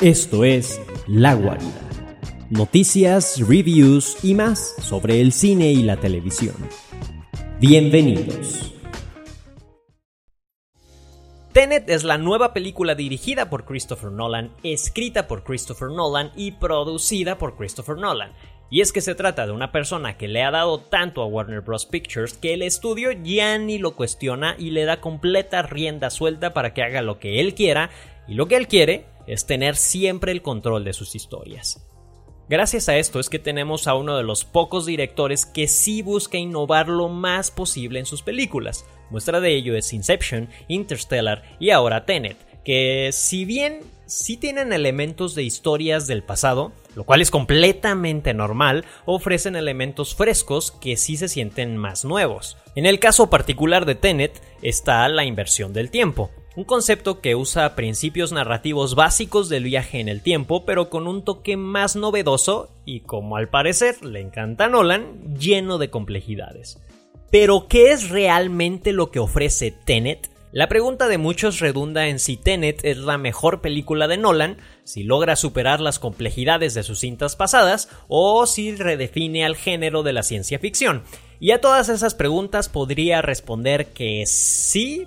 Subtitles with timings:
[0.00, 1.68] Esto es La Guarida.
[2.48, 6.56] Noticias, reviews y más sobre el cine y la televisión.
[7.60, 8.72] Bienvenidos.
[11.52, 17.36] Tenet es la nueva película dirigida por Christopher Nolan, escrita por Christopher Nolan y producida
[17.36, 18.32] por Christopher Nolan.
[18.70, 21.60] Y es que se trata de una persona que le ha dado tanto a Warner
[21.60, 21.84] Bros.
[21.84, 26.72] Pictures que el estudio ya ni lo cuestiona y le da completa rienda suelta para
[26.72, 27.90] que haga lo que él quiera,
[28.30, 31.86] y lo que él quiere es tener siempre el control de sus historias.
[32.48, 36.36] Gracias a esto es que tenemos a uno de los pocos directores que sí busca
[36.36, 38.84] innovar lo más posible en sus películas.
[39.08, 45.36] Muestra de ello es Inception, Interstellar y ahora Tenet, que si bien sí tienen elementos
[45.36, 51.28] de historias del pasado, lo cual es completamente normal, ofrecen elementos frescos que sí se
[51.28, 52.56] sienten más nuevos.
[52.74, 57.76] En el caso particular de Tenet está la inversión del tiempo, un concepto que usa
[57.76, 63.00] principios narrativos básicos del viaje en el tiempo, pero con un toque más novedoso y,
[63.00, 66.78] como al parecer le encanta a Nolan, lleno de complejidades.
[67.30, 70.28] Pero, ¿qué es realmente lo que ofrece Tenet?
[70.52, 75.04] La pregunta de muchos redunda en si Tenet es la mejor película de Nolan, si
[75.04, 80.24] logra superar las complejidades de sus cintas pasadas o si redefine al género de la
[80.24, 81.04] ciencia ficción.
[81.38, 85.06] Y a todas esas preguntas podría responder que sí,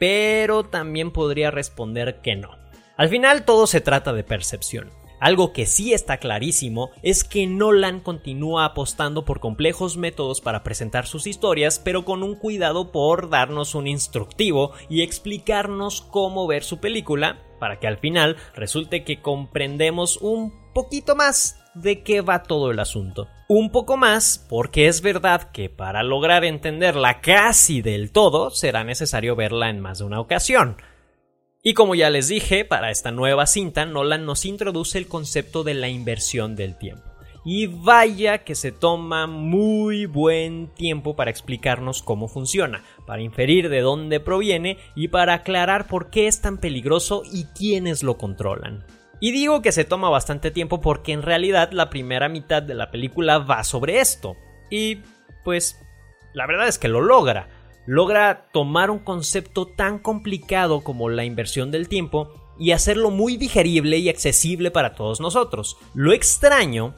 [0.00, 2.48] pero también podría responder que no.
[2.96, 4.90] Al final todo se trata de percepción.
[5.20, 11.06] Algo que sí está clarísimo es que Nolan continúa apostando por complejos métodos para presentar
[11.06, 16.78] sus historias, pero con un cuidado por darnos un instructivo y explicarnos cómo ver su
[16.78, 22.70] película, para que al final resulte que comprendemos un poquito más de qué va todo
[22.70, 23.28] el asunto.
[23.48, 29.36] Un poco más porque es verdad que para lograr entenderla casi del todo será necesario
[29.36, 30.76] verla en más de una ocasión.
[31.62, 35.74] Y como ya les dije, para esta nueva cinta, Nolan nos introduce el concepto de
[35.74, 37.04] la inversión del tiempo.
[37.44, 43.80] Y vaya que se toma muy buen tiempo para explicarnos cómo funciona, para inferir de
[43.80, 48.84] dónde proviene y para aclarar por qué es tan peligroso y quiénes lo controlan.
[49.20, 52.90] Y digo que se toma bastante tiempo porque en realidad la primera mitad de la
[52.90, 54.36] película va sobre esto.
[54.70, 55.02] Y
[55.44, 55.78] pues
[56.32, 57.48] la verdad es que lo logra
[57.86, 63.98] logra tomar un concepto tan complicado como la inversión del tiempo y hacerlo muy digerible
[63.98, 65.76] y accesible para todos nosotros.
[65.94, 66.94] Lo extraño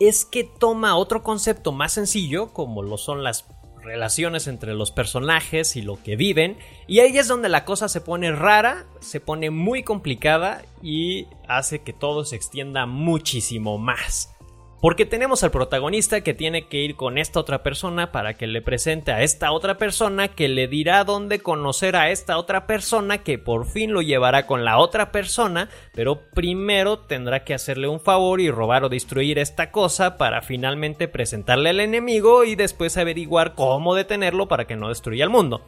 [0.00, 3.44] es que toma otro concepto más sencillo, como lo son las
[3.84, 6.56] relaciones entre los personajes y lo que viven,
[6.86, 11.82] y ahí es donde la cosa se pone rara, se pone muy complicada y hace
[11.82, 14.33] que todo se extienda muchísimo más.
[14.84, 18.60] Porque tenemos al protagonista que tiene que ir con esta otra persona para que le
[18.60, 23.38] presente a esta otra persona que le dirá dónde conocer a esta otra persona que
[23.38, 28.42] por fin lo llevará con la otra persona, pero primero tendrá que hacerle un favor
[28.42, 33.94] y robar o destruir esta cosa para finalmente presentarle al enemigo y después averiguar cómo
[33.94, 35.62] detenerlo para que no destruya el mundo.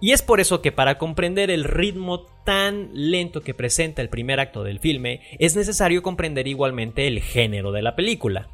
[0.00, 4.40] Y es por eso que para comprender el ritmo tan lento que presenta el primer
[4.40, 8.48] acto del filme, es necesario comprender igualmente el género de la película.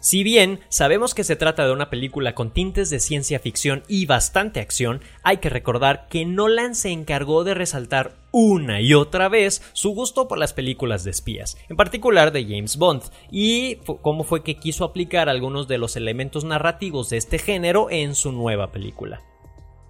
[0.00, 4.06] Si bien sabemos que se trata de una película con tintes de ciencia ficción y
[4.06, 9.60] bastante acción, hay que recordar que Nolan se encargó de resaltar una y otra vez
[9.72, 13.02] su gusto por las películas de espías, en particular de James Bond,
[13.32, 18.14] y cómo fue que quiso aplicar algunos de los elementos narrativos de este género en
[18.14, 19.20] su nueva película.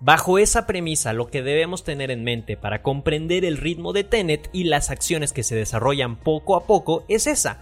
[0.00, 4.48] Bajo esa premisa, lo que debemos tener en mente para comprender el ritmo de Tenet
[4.52, 7.58] y las acciones que se desarrollan poco a poco es esa.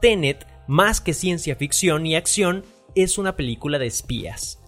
[0.00, 2.64] Tenet, más que ciencia ficción y acción,
[2.94, 4.60] es una película de espías.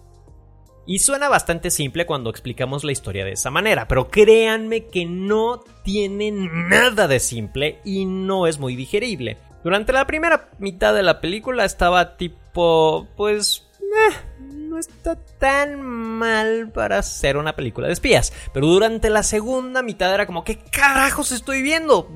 [0.85, 5.63] Y suena bastante simple cuando explicamos la historia de esa manera, pero créanme que no
[5.83, 9.37] tiene nada de simple y no es muy digerible.
[9.63, 16.71] Durante la primera mitad de la película estaba tipo, pues, eh, no está tan mal
[16.73, 18.33] para ser una película de espías.
[18.53, 22.09] Pero durante la segunda mitad era como, ¿qué carajos estoy viendo?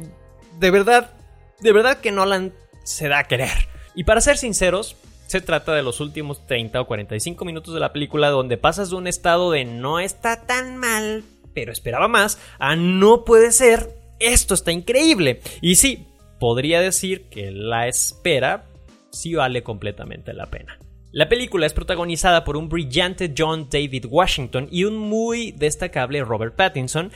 [0.60, 1.12] De verdad,
[1.60, 2.54] de verdad que Nolan
[2.84, 3.68] se da a querer.
[3.96, 4.96] Y para ser sinceros,
[5.28, 8.96] se trata de los últimos 30 o 45 minutos de la película donde pasas de
[8.96, 11.24] un estado de no está tan mal,
[11.54, 15.42] pero esperaba más, a no puede ser, esto está increíble.
[15.62, 16.08] Y sí,
[16.40, 18.66] podría decir que la espera
[19.12, 20.80] sí vale completamente la pena.
[21.14, 26.56] La película es protagonizada por un brillante John David Washington y un muy destacable Robert
[26.56, 27.12] Pattinson.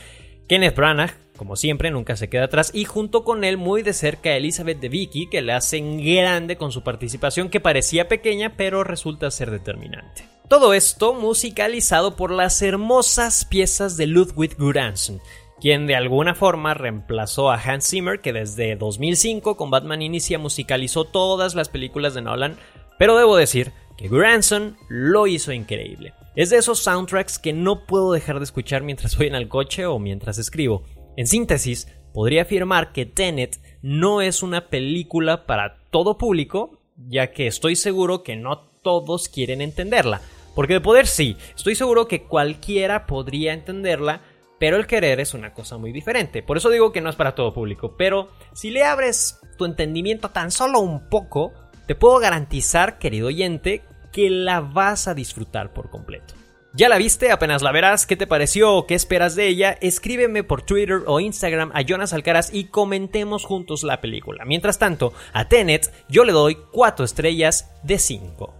[0.48, 4.34] Kenneth Branagh, como siempre, nunca se queda atrás y junto con él muy de cerca
[4.34, 9.30] Elizabeth de Vicky, que le hacen grande con su participación que parecía pequeña pero resulta
[9.30, 10.26] ser determinante.
[10.48, 15.20] Todo esto musicalizado por las hermosas piezas de Ludwig Göransson,
[15.60, 21.04] quien de alguna forma reemplazó a Hans Zimmer, que desde 2005 con Batman Inicia musicalizó
[21.04, 22.56] todas las películas de Nolan,
[22.98, 23.72] pero debo decir
[24.08, 26.14] Granson lo hizo increíble.
[26.34, 29.86] Es de esos soundtracks que no puedo dejar de escuchar mientras voy en el coche
[29.86, 30.84] o mientras escribo.
[31.16, 37.46] En síntesis, podría afirmar que Tenet no es una película para todo público, ya que
[37.46, 40.20] estoy seguro que no todos quieren entenderla.
[40.54, 44.20] Porque de poder sí, estoy seguro que cualquiera podría entenderla,
[44.58, 46.42] pero el querer es una cosa muy diferente.
[46.42, 47.96] Por eso digo que no es para todo público.
[47.96, 51.52] Pero si le abres tu entendimiento tan solo un poco,
[51.86, 53.82] te puedo garantizar, querido oyente,
[54.12, 56.34] que la vas a disfrutar por completo.
[56.74, 57.30] ¿Ya la viste?
[57.30, 58.06] Apenas la verás.
[58.06, 59.76] ¿Qué te pareció o qué esperas de ella?
[59.82, 64.46] Escríbeme por Twitter o Instagram a Jonas Alcaraz y comentemos juntos la película.
[64.46, 68.54] Mientras tanto, a Tenet yo le doy 4 estrellas de 5.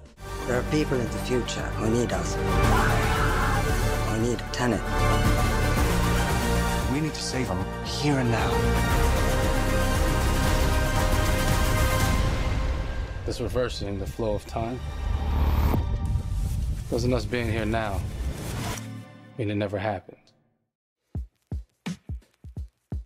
[0.46, 2.36] There are people in the future who need us.
[4.10, 4.80] I need Tenet.
[6.92, 8.50] We need to save them here and now.
[13.24, 14.78] This reversing the flow of time.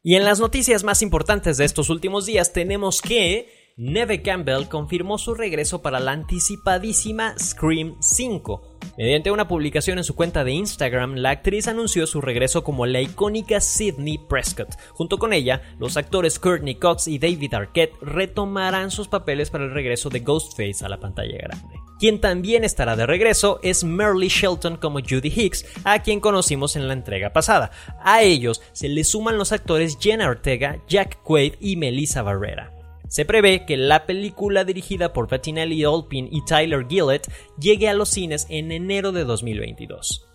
[0.03, 5.19] Y en las noticias más importantes de estos últimos días tenemos que Neve Campbell confirmó
[5.19, 8.75] su regreso para la anticipadísima Scream 5.
[8.97, 13.03] Mediante una publicación en su cuenta de Instagram, la actriz anunció su regreso como la
[13.03, 14.75] icónica Sidney Prescott.
[14.93, 19.75] Junto con ella, los actores Courtney Cox y David Arquette retomarán sus papeles para el
[19.75, 21.79] regreso de Ghostface a la pantalla grande.
[21.99, 26.89] Quien también estará de regreso es Merle Shelton como Judy Hicks, a quien conocimos en
[26.89, 27.71] la entrega pasada.
[28.03, 32.75] A ellos se le suman los actores Jenna Ortega, Jack Quaid y Melissa Barrera.
[33.08, 38.08] Se prevé que la película dirigida por Fatinelli Olpin y Tyler Gillett llegue a los
[38.08, 40.26] cines en enero de 2022.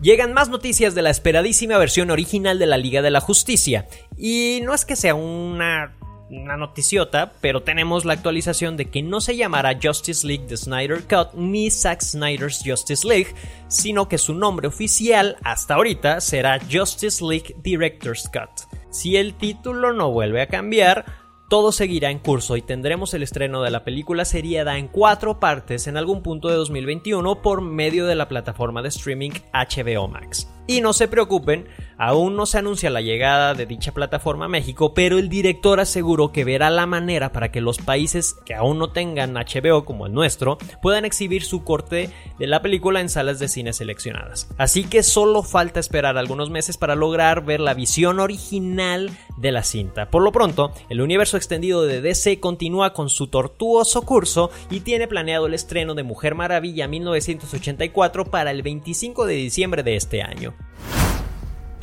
[0.00, 3.88] Llegan más noticias de la esperadísima versión original de la Liga de la Justicia.
[4.16, 5.96] Y no es que sea una,
[6.30, 11.04] una noticiota, pero tenemos la actualización de que no se llamará Justice League The Snyder
[11.04, 13.34] Cut ni Zack Snyder's Justice League,
[13.68, 18.68] sino que su nombre oficial hasta ahorita será Justice League Director's Cut.
[18.90, 23.62] Si el título no vuelve a cambiar, todo seguirá en curso y tendremos el estreno
[23.62, 28.14] de la película seriada en cuatro partes en algún punto de 2021 por medio de
[28.14, 30.48] la plataforma de streaming HBO Max.
[30.66, 31.68] Y no se preocupen,
[31.98, 36.32] aún no se anuncia la llegada de dicha plataforma a México, pero el director aseguró
[36.32, 40.14] que verá la manera para que los países que aún no tengan HBO como el
[40.14, 44.48] nuestro puedan exhibir su corte de la película en salas de cine seleccionadas.
[44.56, 49.62] Así que solo falta esperar algunos meses para lograr ver la visión original de la
[49.62, 50.10] cinta.
[50.10, 55.08] Por lo pronto, el universo extendido de DC continúa con su tortuoso curso y tiene
[55.08, 60.53] planeado el estreno de Mujer Maravilla 1984 para el 25 de diciembre de este año.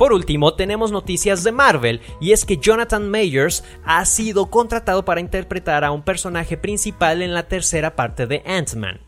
[0.02, 5.20] Por último, tenemos noticias de Marvel, y es que Jonathan Mayers ha sido contratado para
[5.20, 9.00] interpretar a un personaje principal en la tercera parte de Ant-Man.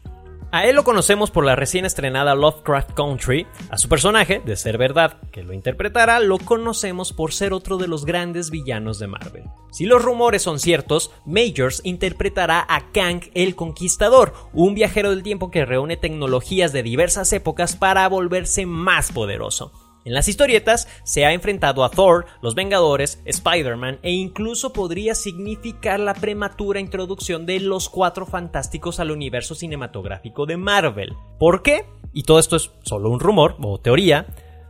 [0.52, 3.44] A él lo conocemos por la recién estrenada Lovecraft Country.
[3.70, 7.88] A su personaje, de ser verdad que lo interpretará, lo conocemos por ser otro de
[7.88, 9.42] los grandes villanos de Marvel.
[9.72, 15.50] Si los rumores son ciertos, Majors interpretará a Kang el Conquistador, un viajero del tiempo
[15.50, 19.72] que reúne tecnologías de diversas épocas para volverse más poderoso.
[20.04, 25.98] En las historietas se ha enfrentado a Thor, los Vengadores, Spider-Man e incluso podría significar
[25.98, 31.14] la prematura introducción de los Cuatro Fantásticos al universo cinematográfico de Marvel.
[31.38, 31.86] ¿Por qué?
[32.12, 34.26] Y todo esto es solo un rumor o teoría.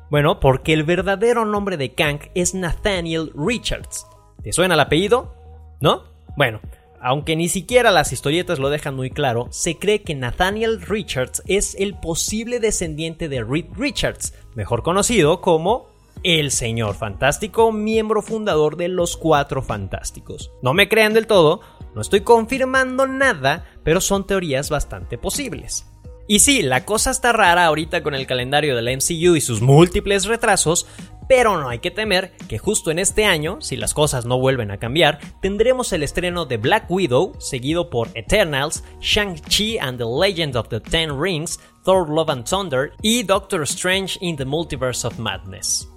[0.09, 4.07] Bueno, porque el verdadero nombre de Kang es Nathaniel Richards.
[4.43, 5.35] ¿Te suena el apellido?
[5.81, 6.05] ¿No?
[6.37, 6.61] Bueno,
[7.05, 11.75] aunque ni siquiera las historietas lo dejan muy claro, se cree que Nathaniel Richards es
[11.75, 15.91] el posible descendiente de Reed Richards, mejor conocido como
[16.23, 20.51] el Señor Fantástico, miembro fundador de los Cuatro Fantásticos.
[20.63, 21.61] No me crean del todo,
[21.95, 25.85] no estoy confirmando nada, pero son teorías bastante posibles.
[26.27, 30.25] Y sí, la cosa está rara ahorita con el calendario del MCU y sus múltiples
[30.25, 30.87] retrasos,
[31.29, 34.71] pero no hay que temer que justo en este año, si las cosas no vuelven
[34.71, 40.57] a cambiar, tendremos el estreno de Black Widow, seguido por Eternals, Shang-Chi and the Legend
[40.57, 45.19] of the Ten Rings, Thor Love and Thunder y Doctor Strange in the Multiverse of
[45.19, 45.89] Madness.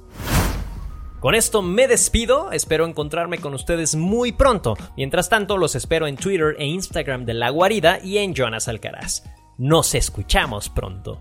[1.19, 4.75] Con esto me despido, espero encontrarme con ustedes muy pronto.
[4.96, 9.24] Mientras tanto, los espero en Twitter e Instagram de La Guarida y en Jonas Alcaraz.
[9.57, 11.19] Nos escuchamos pronto.